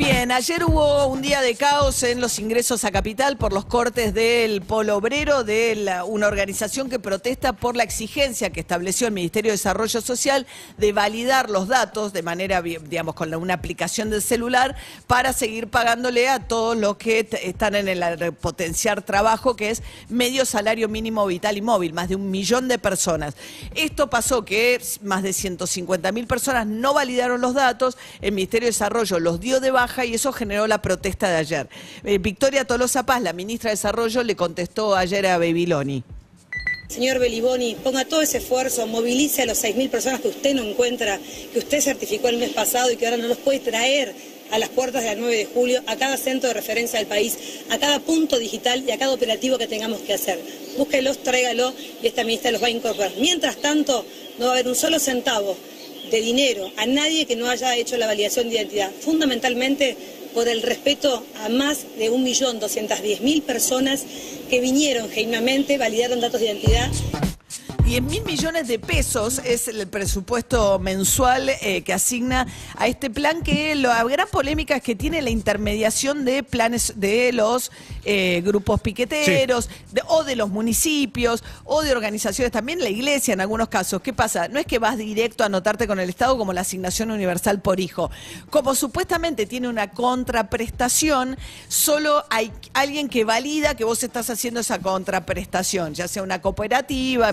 Bien, 0.00 0.32
ayer 0.32 0.64
hubo 0.64 1.08
un 1.08 1.20
día 1.20 1.42
de 1.42 1.56
caos 1.56 2.02
en 2.04 2.22
los 2.22 2.38
ingresos 2.38 2.86
a 2.86 2.90
capital 2.90 3.36
por 3.36 3.52
los 3.52 3.66
cortes 3.66 4.14
del 4.14 4.62
polo 4.62 4.96
obrero 4.96 5.44
de 5.44 6.00
una 6.06 6.26
organización 6.26 6.88
que 6.88 6.98
protesta 6.98 7.52
por 7.52 7.76
la 7.76 7.82
exigencia 7.82 8.48
que 8.48 8.60
estableció 8.60 9.08
el 9.08 9.12
Ministerio 9.12 9.50
de 9.50 9.58
Desarrollo 9.58 10.00
Social 10.00 10.46
de 10.78 10.94
validar 10.94 11.50
los 11.50 11.68
datos 11.68 12.14
de 12.14 12.22
manera, 12.22 12.62
digamos, 12.62 13.14
con 13.14 13.34
una 13.34 13.52
aplicación 13.52 14.08
del 14.08 14.22
celular 14.22 14.74
para 15.06 15.34
seguir 15.34 15.68
pagándole 15.68 16.30
a 16.30 16.48
todos 16.48 16.78
los 16.78 16.96
que 16.96 17.28
están 17.42 17.74
en 17.74 17.86
el 17.86 18.32
potenciar 18.32 19.02
trabajo, 19.02 19.54
que 19.54 19.68
es 19.68 19.82
medio 20.08 20.46
salario 20.46 20.88
mínimo 20.88 21.26
vital 21.26 21.58
y 21.58 21.60
móvil, 21.60 21.92
más 21.92 22.08
de 22.08 22.16
un 22.16 22.30
millón 22.30 22.68
de 22.68 22.78
personas. 22.78 23.34
Esto 23.74 24.08
pasó 24.08 24.46
que 24.46 24.80
más 25.02 25.22
de 25.22 25.34
150 25.34 26.10
mil 26.12 26.26
personas 26.26 26.66
no 26.66 26.94
validaron 26.94 27.42
los 27.42 27.52
datos, 27.52 27.98
el 28.22 28.32
Ministerio 28.32 28.64
de 28.64 28.72
Desarrollo 28.72 29.18
los 29.18 29.40
dio 29.40 29.60
de 29.60 29.70
baja 29.70 29.89
y 29.98 30.14
eso 30.14 30.32
generó 30.32 30.66
la 30.66 30.80
protesta 30.80 31.28
de 31.28 31.36
ayer. 31.36 31.68
Eh, 32.04 32.18
Victoria 32.18 32.64
Tolosa 32.64 33.04
Paz, 33.04 33.22
la 33.22 33.32
ministra 33.32 33.70
de 33.70 33.74
Desarrollo, 33.74 34.22
le 34.22 34.36
contestó 34.36 34.94
ayer 34.94 35.26
a 35.26 35.38
Babiloni. 35.38 36.02
Señor 36.88 37.20
Beliboni, 37.20 37.76
ponga 37.76 38.04
todo 38.04 38.20
ese 38.20 38.38
esfuerzo, 38.38 38.86
movilice 38.88 39.42
a 39.42 39.46
los 39.46 39.62
6.000 39.62 39.90
personas 39.90 40.20
que 40.20 40.28
usted 40.28 40.54
no 40.54 40.64
encuentra, 40.64 41.20
que 41.52 41.60
usted 41.60 41.80
certificó 41.80 42.28
el 42.28 42.38
mes 42.38 42.50
pasado 42.50 42.90
y 42.90 42.96
que 42.96 43.06
ahora 43.06 43.16
no 43.16 43.28
los 43.28 43.38
puede 43.38 43.60
traer 43.60 44.12
a 44.50 44.58
las 44.58 44.70
puertas 44.70 45.02
de 45.02 45.10
la 45.10 45.14
9 45.14 45.36
de 45.36 45.46
julio, 45.46 45.80
a 45.86 45.94
cada 45.94 46.16
centro 46.16 46.48
de 46.48 46.54
referencia 46.54 46.98
del 46.98 47.06
país, 47.06 47.38
a 47.70 47.78
cada 47.78 48.00
punto 48.00 48.40
digital 48.40 48.82
y 48.84 48.90
a 48.90 48.98
cada 48.98 49.12
operativo 49.12 49.56
que 49.56 49.68
tengamos 49.68 50.00
que 50.00 50.14
hacer. 50.14 50.40
Búsquelos, 50.76 51.22
tráigalo 51.22 51.72
y 52.02 52.08
esta 52.08 52.24
ministra 52.24 52.50
los 52.50 52.60
va 52.60 52.66
a 52.66 52.70
incorporar. 52.70 53.12
Mientras 53.20 53.56
tanto, 53.58 54.04
no 54.38 54.46
va 54.46 54.50
a 54.50 54.54
haber 54.54 54.66
un 54.66 54.74
solo 54.74 54.98
centavo 54.98 55.56
de 56.10 56.20
dinero 56.20 56.70
a 56.76 56.86
nadie 56.86 57.26
que 57.26 57.36
no 57.36 57.48
haya 57.48 57.76
hecho 57.76 57.96
la 57.96 58.06
validación 58.06 58.48
de 58.48 58.56
identidad, 58.56 58.90
fundamentalmente 59.00 59.96
por 60.34 60.48
el 60.48 60.62
respeto 60.62 61.24
a 61.42 61.48
más 61.48 61.84
de 61.98 62.10
1.210.000 62.10 63.42
personas 63.42 64.04
que 64.48 64.60
vinieron 64.60 65.10
genuinamente, 65.10 65.78
validaron 65.78 66.20
datos 66.20 66.40
de 66.40 66.46
identidad 66.46 66.90
10 67.90 68.02
mil 68.04 68.22
millones 68.24 68.68
de 68.68 68.78
pesos 68.78 69.40
es 69.44 69.66
el 69.66 69.84
presupuesto 69.88 70.78
mensual 70.78 71.48
eh, 71.60 71.82
que 71.82 71.92
asigna 71.92 72.46
a 72.76 72.86
este 72.86 73.10
plan 73.10 73.42
que 73.42 73.74
la 73.74 74.04
gran 74.04 74.28
polémica 74.28 74.76
es 74.76 74.82
que 74.84 74.94
tiene 74.94 75.20
la 75.22 75.30
intermediación 75.30 76.24
de 76.24 76.44
planes 76.44 76.92
de 77.00 77.32
los 77.32 77.72
eh, 78.04 78.42
grupos 78.44 78.80
piqueteros 78.80 79.68
de- 79.90 80.02
o 80.06 80.22
de 80.22 80.36
los 80.36 80.50
municipios 80.50 81.42
o 81.64 81.82
de 81.82 81.90
organizaciones, 81.90 82.52
también 82.52 82.78
la 82.78 82.90
iglesia 82.90 83.34
en 83.34 83.40
algunos 83.40 83.68
casos. 83.68 84.00
¿Qué 84.02 84.12
pasa? 84.12 84.46
No 84.46 84.60
es 84.60 84.66
que 84.66 84.78
vas 84.78 84.96
directo 84.96 85.42
a 85.42 85.46
anotarte 85.46 85.88
con 85.88 85.98
el 85.98 86.08
Estado 86.08 86.38
como 86.38 86.52
la 86.52 86.60
asignación 86.60 87.10
universal 87.10 87.60
por 87.60 87.80
hijo. 87.80 88.08
Como 88.50 88.76
supuestamente 88.76 89.46
tiene 89.46 89.68
una 89.68 89.90
contraprestación, 89.90 91.36
solo 91.66 92.24
hay 92.30 92.52
alguien 92.72 93.08
que 93.08 93.24
valida 93.24 93.74
que 93.74 93.82
vos 93.82 94.04
estás 94.04 94.30
haciendo 94.30 94.60
esa 94.60 94.78
contraprestación, 94.78 95.92
ya 95.94 96.06
sea 96.06 96.22
una 96.22 96.40
cooperativa, 96.40 97.28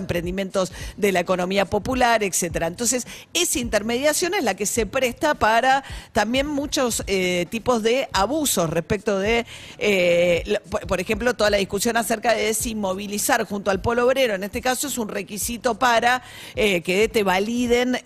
de 0.96 1.12
la 1.12 1.20
economía 1.20 1.64
popular, 1.64 2.22
etcétera. 2.22 2.66
Entonces, 2.66 3.06
esa 3.34 3.58
intermediación 3.58 4.34
es 4.34 4.44
la 4.44 4.54
que 4.54 4.66
se 4.66 4.86
presta 4.86 5.34
para 5.34 5.84
también 6.12 6.46
muchos 6.46 7.02
eh, 7.06 7.46
tipos 7.50 7.82
de 7.82 8.08
abusos 8.12 8.70
respecto 8.70 9.18
de, 9.18 9.46
eh, 9.78 10.58
por, 10.86 11.00
ejemplo, 11.00 11.34
toda 11.34 11.50
la 11.50 11.58
discusión 11.58 11.96
acerca 11.96 12.34
de 12.34 12.54
si 12.54 12.74
movilizar 12.74 13.44
junto 13.44 13.70
al 13.70 13.80
polo 13.80 14.06
obrero, 14.06 14.34
en 14.34 14.44
este 14.44 14.60
caso 14.60 14.86
es 14.86 14.98
un 14.98 15.08
requisito 15.08 15.78
para 15.78 16.22
eh, 16.54 16.82
que 16.82 17.08
te 17.08 17.22
validen 17.22 17.98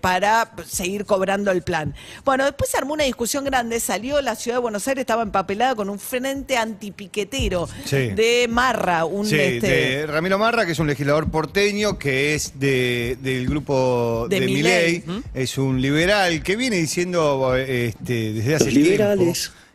para 0.00 0.52
seguir 0.66 1.04
cobrando 1.04 1.50
el 1.50 1.62
plan. 1.62 1.94
Bueno, 2.24 2.44
después 2.44 2.70
se 2.70 2.78
armó 2.78 2.94
una 2.94 3.04
discusión 3.04 3.44
grande, 3.44 3.80
salió 3.80 4.20
la 4.20 4.34
ciudad 4.36 4.56
de 4.56 4.62
Buenos 4.62 4.86
Aires, 4.88 5.02
estaba 5.02 5.22
empapelada 5.22 5.74
con 5.74 5.88
un 5.88 5.98
frente 5.98 6.56
antipiquetero 6.56 7.68
Sí. 7.84 8.08
de 8.08 8.46
Marra, 8.48 9.04
un 9.04 9.26
Sí, 9.26 9.36
este, 9.36 9.66
de 9.66 10.06
Ramiro 10.06 10.38
Marra, 10.38 10.64
que 10.66 10.72
es 10.72 10.78
un 10.78 10.86
legislador 10.86 11.30
porteño, 11.30 11.73
que 11.98 12.34
es 12.34 12.58
de, 12.58 13.16
del 13.20 13.46
grupo 13.46 14.26
De 14.28 14.40
de, 14.40 14.46
Milei. 14.46 15.04
Es 15.34 15.58
un 15.58 15.80
liberal 15.80 16.42
que 16.42 16.56
viene 16.56 16.76
diciendo 16.76 17.54
este, 17.56 18.32
desde 18.32 18.54
hace 18.54 18.72
Los 18.72 18.74
tiempo 18.74 19.32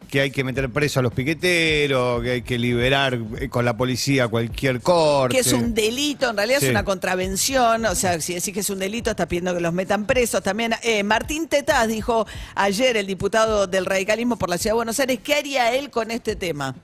que 0.10 0.22
hay 0.22 0.32
que 0.32 0.44
meter 0.44 0.70
preso 0.70 1.00
a 1.00 1.03
los 1.03 1.13
piqueteros, 1.13 2.24
que 2.24 2.32
hay 2.32 2.41
que 2.41 2.58
liberar 2.58 3.20
eh, 3.39 3.50
con 3.50 3.63
la 3.63 3.77
policía 3.77 4.27
cualquier 4.27 4.82
corte. 4.82 5.36
que 5.36 5.41
es 5.41 5.53
un 5.53 5.74
delito, 5.74 6.29
en 6.29 6.38
realidad 6.38 6.60
Sí. 6.60 6.65
es 6.65 6.72
una 6.72 6.84
contravención, 6.84 7.86
o 7.86 7.96
sea, 7.96 8.20
si 8.20 8.34
decís 8.34 8.53
que 8.53 8.62
es 8.62 8.70
un 8.70 8.79
delito, 8.79 9.12
estás 9.12 9.27
pidiendo 9.27 9.53
que 9.53 9.62
los 9.62 9.74
metan 9.74 10.06
presos. 10.06 10.41
También 10.41 10.74
eh, 10.84 11.03
Martín 11.03 11.48
Tetaz 11.48 11.88
dijo 11.88 12.25
ayer, 12.56 12.98
el 12.98 13.06
diputado 13.08 13.68
del 13.68 13.86
radicalismo 13.86 14.38
por 14.38 14.50
la 14.50 14.58
Ciudad 14.58 14.74
de 14.74 14.77
Buenos 14.77 15.00
Aires, 15.00 15.20
¿qué 15.24 15.36
haría 15.36 15.74
él 15.75 15.89
con 15.91 16.10
este 16.12 16.36
tema? 16.36 16.75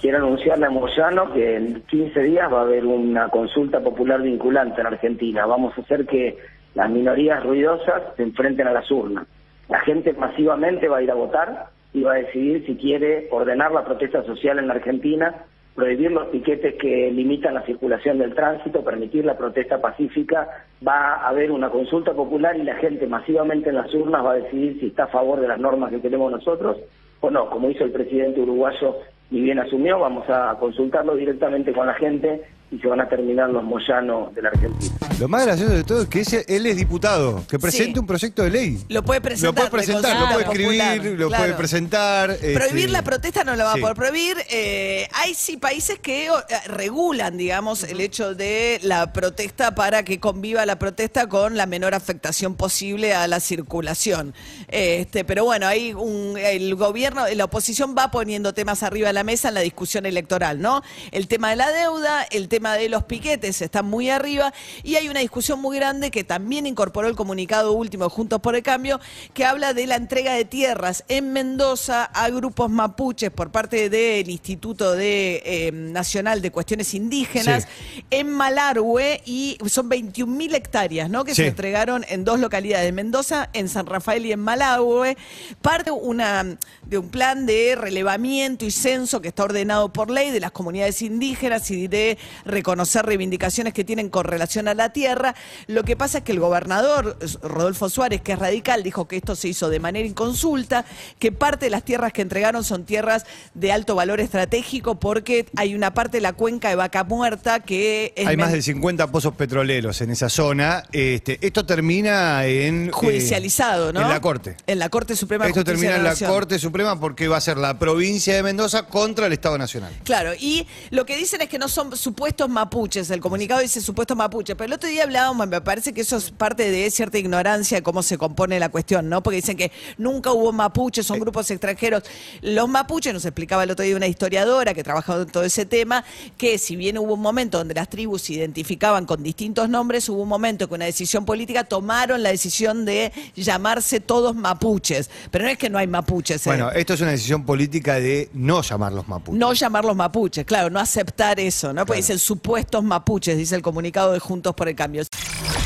Quiero 0.00 0.18
anunciarle 0.18 0.66
a 0.66 0.70
Moyano 0.70 1.32
que 1.32 1.56
en 1.56 1.82
15 1.82 2.20
días 2.22 2.52
va 2.52 2.60
a 2.60 2.62
haber 2.62 2.86
una 2.86 3.28
consulta 3.30 3.80
popular 3.80 4.22
vinculante 4.22 4.80
en 4.80 4.86
Argentina. 4.86 5.44
Vamos 5.44 5.76
a 5.76 5.80
hacer 5.80 6.06
que 6.06 6.38
las 6.76 6.88
minorías 6.88 7.42
ruidosas 7.42 8.14
se 8.16 8.22
enfrenten 8.22 8.68
a 8.68 8.72
las 8.72 8.88
urnas. 8.92 9.26
La 9.68 9.80
gente 9.80 10.12
masivamente 10.12 10.86
va 10.86 10.98
a 10.98 11.02
ir 11.02 11.10
a 11.10 11.16
votar 11.16 11.70
y 11.92 12.02
va 12.02 12.12
a 12.12 12.18
decidir 12.18 12.64
si 12.64 12.76
quiere 12.76 13.26
ordenar 13.32 13.72
la 13.72 13.84
protesta 13.84 14.22
social 14.22 14.60
en 14.60 14.68
la 14.68 14.74
Argentina, 14.74 15.34
prohibir 15.74 16.12
los 16.12 16.28
piquetes 16.28 16.76
que 16.76 17.10
limitan 17.10 17.54
la 17.54 17.62
circulación 17.62 18.18
del 18.18 18.36
tránsito, 18.36 18.84
permitir 18.84 19.24
la 19.24 19.36
protesta 19.36 19.80
pacífica. 19.80 20.64
Va 20.86 21.14
a 21.14 21.28
haber 21.28 21.50
una 21.50 21.70
consulta 21.70 22.12
popular 22.12 22.56
y 22.56 22.62
la 22.62 22.76
gente 22.76 23.08
masivamente 23.08 23.70
en 23.70 23.74
las 23.74 23.92
urnas 23.92 24.24
va 24.24 24.30
a 24.30 24.36
decidir 24.36 24.78
si 24.78 24.86
está 24.86 25.04
a 25.04 25.08
favor 25.08 25.40
de 25.40 25.48
las 25.48 25.58
normas 25.58 25.90
que 25.90 26.00
queremos 26.00 26.30
nosotros 26.30 26.76
o 27.20 27.30
no, 27.30 27.50
como 27.50 27.68
hizo 27.68 27.82
el 27.82 27.90
presidente 27.90 28.40
uruguayo 28.40 28.94
y 29.30 29.40
bien 29.40 29.58
asumió, 29.58 29.98
vamos 29.98 30.28
a 30.28 30.56
consultarlo 30.58 31.14
directamente 31.14 31.72
con 31.72 31.86
la 31.86 31.94
gente 31.94 32.42
y 32.70 32.78
se 32.78 32.86
van 32.86 33.00
a 33.00 33.08
terminar 33.08 33.48
los 33.48 33.62
moyanos 33.64 34.34
de 34.34 34.42
la 34.42 34.50
Argentina. 34.50 34.94
Lo 35.18 35.26
más 35.26 35.46
gracioso 35.46 35.72
de 35.72 35.84
todo 35.84 36.02
es 36.02 36.08
que 36.08 36.20
ese- 36.20 36.44
él 36.48 36.66
es 36.66 36.76
diputado, 36.76 37.42
que 37.48 37.58
presente 37.58 37.94
Sí. 37.94 37.98
un 37.98 38.06
proyecto 38.06 38.42
de 38.42 38.50
ley. 38.50 38.84
Lo 38.90 39.02
puede 39.02 39.20
presentar. 39.22 39.48
Lo 39.48 39.54
puede 39.70 39.70
presentar, 39.70 40.16
lo 40.20 40.44
popular, 40.44 40.96
escribir, 40.96 41.18
lo 41.18 41.28
claro. 41.28 41.44
puede 41.44 41.54
presentar. 41.56 42.36
Prohibir 42.36 42.80
este, 42.80 42.88
la 42.88 43.02
protesta 43.02 43.42
no 43.44 43.56
la 43.56 43.64
va 43.64 43.72
sí. 43.72 43.78
a 43.78 43.80
poder 43.80 43.96
prohibir. 43.96 44.36
Eh, 44.50 45.08
hay 45.14 45.32
sí 45.34 45.56
países 45.56 45.98
que 45.98 46.26
eh, 46.26 46.30
regulan, 46.66 47.38
digamos, 47.38 47.84
el 47.84 48.00
hecho 48.02 48.34
de 48.34 48.78
la 48.82 49.12
protesta 49.14 49.74
para 49.74 50.02
que 50.04 50.20
conviva 50.20 50.66
la 50.66 50.78
protesta 50.78 51.26
con 51.26 51.56
la 51.56 51.64
menor 51.64 51.94
afectación 51.94 52.54
posible 52.54 53.14
a 53.14 53.26
la 53.28 53.40
circulación. 53.40 54.34
Este, 54.68 55.24
pero 55.24 55.44
bueno, 55.44 55.66
hay 55.66 55.94
un, 55.94 56.36
el 56.36 56.74
gobierno, 56.74 57.24
la 57.34 57.44
oposición 57.44 57.94
va 57.96 58.10
poniendo 58.10 58.52
temas 58.52 58.82
arriba 58.82 59.06
de 59.08 59.14
la 59.14 59.24
mesa 59.24 59.48
en 59.48 59.54
la 59.54 59.60
discusión 59.60 60.04
electoral, 60.04 60.60
¿no? 60.60 60.82
El 61.12 61.28
tema 61.28 61.48
de 61.50 61.56
la 61.56 61.70
deuda, 61.70 62.24
el 62.30 62.48
tema 62.48 62.57
de 62.58 62.88
los 62.88 63.04
piquetes 63.04 63.62
están 63.62 63.86
muy 63.86 64.10
arriba 64.10 64.52
y 64.82 64.96
hay 64.96 65.08
una 65.08 65.20
discusión 65.20 65.60
muy 65.60 65.76
grande 65.76 66.10
que 66.10 66.24
también 66.24 66.66
incorporó 66.66 67.08
el 67.08 67.16
comunicado 67.16 67.72
último 67.72 68.04
de 68.04 68.10
Juntos 68.10 68.40
por 68.40 68.54
el 68.56 68.62
Cambio 68.62 69.00
que 69.32 69.44
habla 69.44 69.72
de 69.74 69.86
la 69.86 69.96
entrega 69.96 70.32
de 70.34 70.44
tierras 70.44 71.04
en 71.08 71.32
Mendoza 71.32 72.04
a 72.04 72.28
grupos 72.30 72.70
mapuches 72.70 73.30
por 73.30 73.50
parte 73.50 73.88
del 73.88 74.28
Instituto 74.28 74.92
de, 74.94 75.42
eh, 75.44 75.72
Nacional 75.72 76.42
de 76.42 76.50
Cuestiones 76.50 76.92
Indígenas 76.94 77.66
en 78.10 78.28
Malargüe 78.30 79.22
y 79.24 79.58
son 79.68 79.88
21 79.88 80.32
mil 80.34 80.54
hectáreas 80.54 81.08
¿no? 81.08 81.24
que 81.24 81.34
Sí. 81.34 81.42
se 81.42 81.48
entregaron 81.48 82.04
en 82.08 82.24
dos 82.24 82.40
localidades 82.40 82.86
de 82.86 82.92
Mendoza, 82.92 83.48
en 83.52 83.68
San 83.68 83.86
Rafael 83.86 84.26
y 84.26 84.32
en 84.32 84.40
Malargüe. 84.40 85.16
Parte 85.62 85.90
una, 85.90 86.58
de 86.86 86.98
un 86.98 87.08
plan 87.08 87.46
de 87.46 87.76
relevamiento 87.76 88.64
y 88.64 88.70
censo 88.70 89.20
que 89.20 89.28
está 89.28 89.44
ordenado 89.44 89.92
por 89.92 90.10
ley 90.10 90.30
de 90.30 90.40
las 90.40 90.50
comunidades 90.50 91.02
indígenas 91.02 91.70
y 91.70 91.86
de 91.88 92.18
reconocer 92.48 93.06
reivindicaciones 93.06 93.72
que 93.72 93.84
tienen 93.84 94.10
con 94.10 94.24
relación 94.24 94.68
a 94.68 94.74
la 94.74 94.92
tierra. 94.92 95.34
Lo 95.66 95.84
que 95.84 95.96
pasa 95.96 96.18
es 96.18 96.24
que 96.24 96.32
el 96.32 96.40
gobernador 96.40 97.18
Rodolfo 97.42 97.88
Suárez, 97.88 98.20
que 98.20 98.32
es 98.32 98.38
radical, 98.38 98.82
dijo 98.82 99.06
que 99.06 99.16
esto 99.16 99.36
se 99.36 99.48
hizo 99.48 99.70
de 99.70 99.80
manera 99.80 100.06
inconsulta, 100.06 100.84
que 101.18 101.32
parte 101.32 101.66
de 101.66 101.70
las 101.70 101.84
tierras 101.84 102.12
que 102.12 102.22
entregaron 102.22 102.64
son 102.64 102.84
tierras 102.84 103.24
de 103.54 103.72
alto 103.72 103.94
valor 103.94 104.20
estratégico 104.20 104.96
porque 104.96 105.46
hay 105.56 105.74
una 105.74 105.94
parte 105.94 106.18
de 106.18 106.22
la 106.22 106.32
cuenca 106.32 106.68
de 106.68 106.74
Vaca 106.76 107.04
Muerta 107.04 107.60
que 107.60 108.12
es 108.16 108.26
Hay 108.26 108.36
más 108.36 108.52
de 108.52 108.62
50 108.62 109.10
pozos 109.10 109.34
petroleros 109.34 110.00
en 110.00 110.10
esa 110.10 110.28
zona. 110.28 110.84
Este, 110.92 111.38
esto 111.46 111.64
termina 111.66 112.44
en. 112.46 112.88
eh, 112.88 112.90
judicializado, 112.92 113.92
¿no? 113.92 114.02
En 114.02 114.08
la 114.08 114.20
Corte. 114.20 114.56
En 114.66 114.78
la 114.78 114.88
Corte 114.88 115.16
Suprema 115.16 115.46
Esto 115.46 115.60
Justicia 115.60 115.88
termina 115.90 115.96
en 115.96 116.04
la. 116.04 116.28
Corte 116.28 116.58
Suprema 116.58 116.98
porque 116.98 117.28
va 117.28 117.36
a 117.36 117.40
ser 117.40 117.58
la 117.58 117.78
provincia 117.78 118.34
de 118.34 118.42
Mendoza 118.42 118.84
contra 118.84 119.26
el 119.26 119.32
Estado 119.32 119.56
Nacional. 119.58 119.92
Claro, 120.04 120.32
y 120.38 120.66
lo 120.90 121.06
que 121.06 121.16
dicen 121.16 121.40
es 121.40 121.48
que 121.48 121.58
no 121.58 121.68
son 121.68 121.96
supuestos 121.96 122.37
mapuches, 122.46 123.10
el 123.10 123.20
comunicado 123.20 123.60
dice 123.60 123.80
supuestos 123.80 124.16
mapuches, 124.16 124.54
pero 124.56 124.66
el 124.66 124.72
otro 124.74 124.78
otro 124.78 124.88
día 124.90 125.02
hablábamos, 125.02 125.48
me 125.48 125.60
parece 125.60 125.92
que 125.92 126.02
eso 126.02 126.16
es 126.16 126.30
parte 126.30 126.70
de 126.70 126.88
cierta 126.92 127.18
ignorancia 127.18 127.78
de 127.78 127.82
cómo 127.82 128.00
se 128.00 128.16
compone 128.16 128.60
la 128.60 128.68
cuestión, 128.68 129.08
¿no? 129.08 129.24
Porque 129.24 129.36
dicen 129.36 129.56
que 129.56 129.72
nunca 129.96 130.30
hubo 130.30 130.52
mapuches, 130.52 131.04
son 131.04 131.18
grupos 131.18 131.50
extranjeros. 131.50 132.04
Los 132.42 132.68
mapuches, 132.68 133.12
nos 133.12 133.24
explicaba 133.24 133.64
el 133.64 133.72
otro 133.72 133.84
día 133.84 133.96
una 133.96 134.06
historiadora 134.06 134.72
que 134.74 134.84
trabajaba 134.84 135.22
en 135.22 135.28
todo 135.28 135.42
ese 135.42 135.66
tema, 135.66 136.04
que 136.36 136.58
si 136.58 136.76
bien 136.76 136.96
hubo 136.96 137.14
un 137.14 137.20
momento 137.20 137.58
donde 137.58 137.74
las 137.74 137.90
tribus 137.90 138.22
se 138.22 138.34
identificaban 138.34 139.04
con 139.04 139.20
distintos 139.20 139.68
nombres, 139.68 140.08
hubo 140.08 140.22
un 140.22 140.28
momento 140.28 140.68
que 140.68 140.74
una 140.74 140.84
decisión 140.84 141.24
política 141.24 141.64
tomaron 141.64 142.22
la 142.22 142.30
decisión 142.30 142.84
de 142.84 143.12
llamarse 143.34 143.98
todos 143.98 144.36
mapuches. 144.36 145.10
Pero 145.32 145.44
no 145.44 145.50
es 145.50 145.58
que 145.58 145.70
no 145.70 145.78
hay 145.78 145.88
mapuches. 145.88 146.46
¿eh? 146.46 146.50
Bueno, 146.50 146.70
esto 146.70 146.94
es 146.94 147.00
una 147.00 147.10
decisión 147.10 147.44
política 147.44 147.94
de 147.94 148.30
no 148.32 148.62
llamarlos 148.62 149.08
mapuches. 149.08 149.40
No 149.40 149.52
llamarlos 149.54 149.96
mapuches, 149.96 150.46
claro, 150.46 150.70
no 150.70 150.78
aceptar 150.78 151.40
eso, 151.40 151.72
¿no? 151.72 151.84
Porque 151.84 152.00
dicen 152.00 152.20
supuestos 152.28 152.84
mapuches, 152.84 153.38
dice 153.38 153.56
el 153.56 153.62
comunicado 153.62 154.12
de 154.12 154.18
Juntos 154.18 154.54
por 154.54 154.68
el 154.68 154.76
Cambio. 154.76 155.02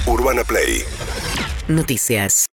Urbana 0.07 0.45
Play 0.45 0.85
Noticias. 1.67 2.47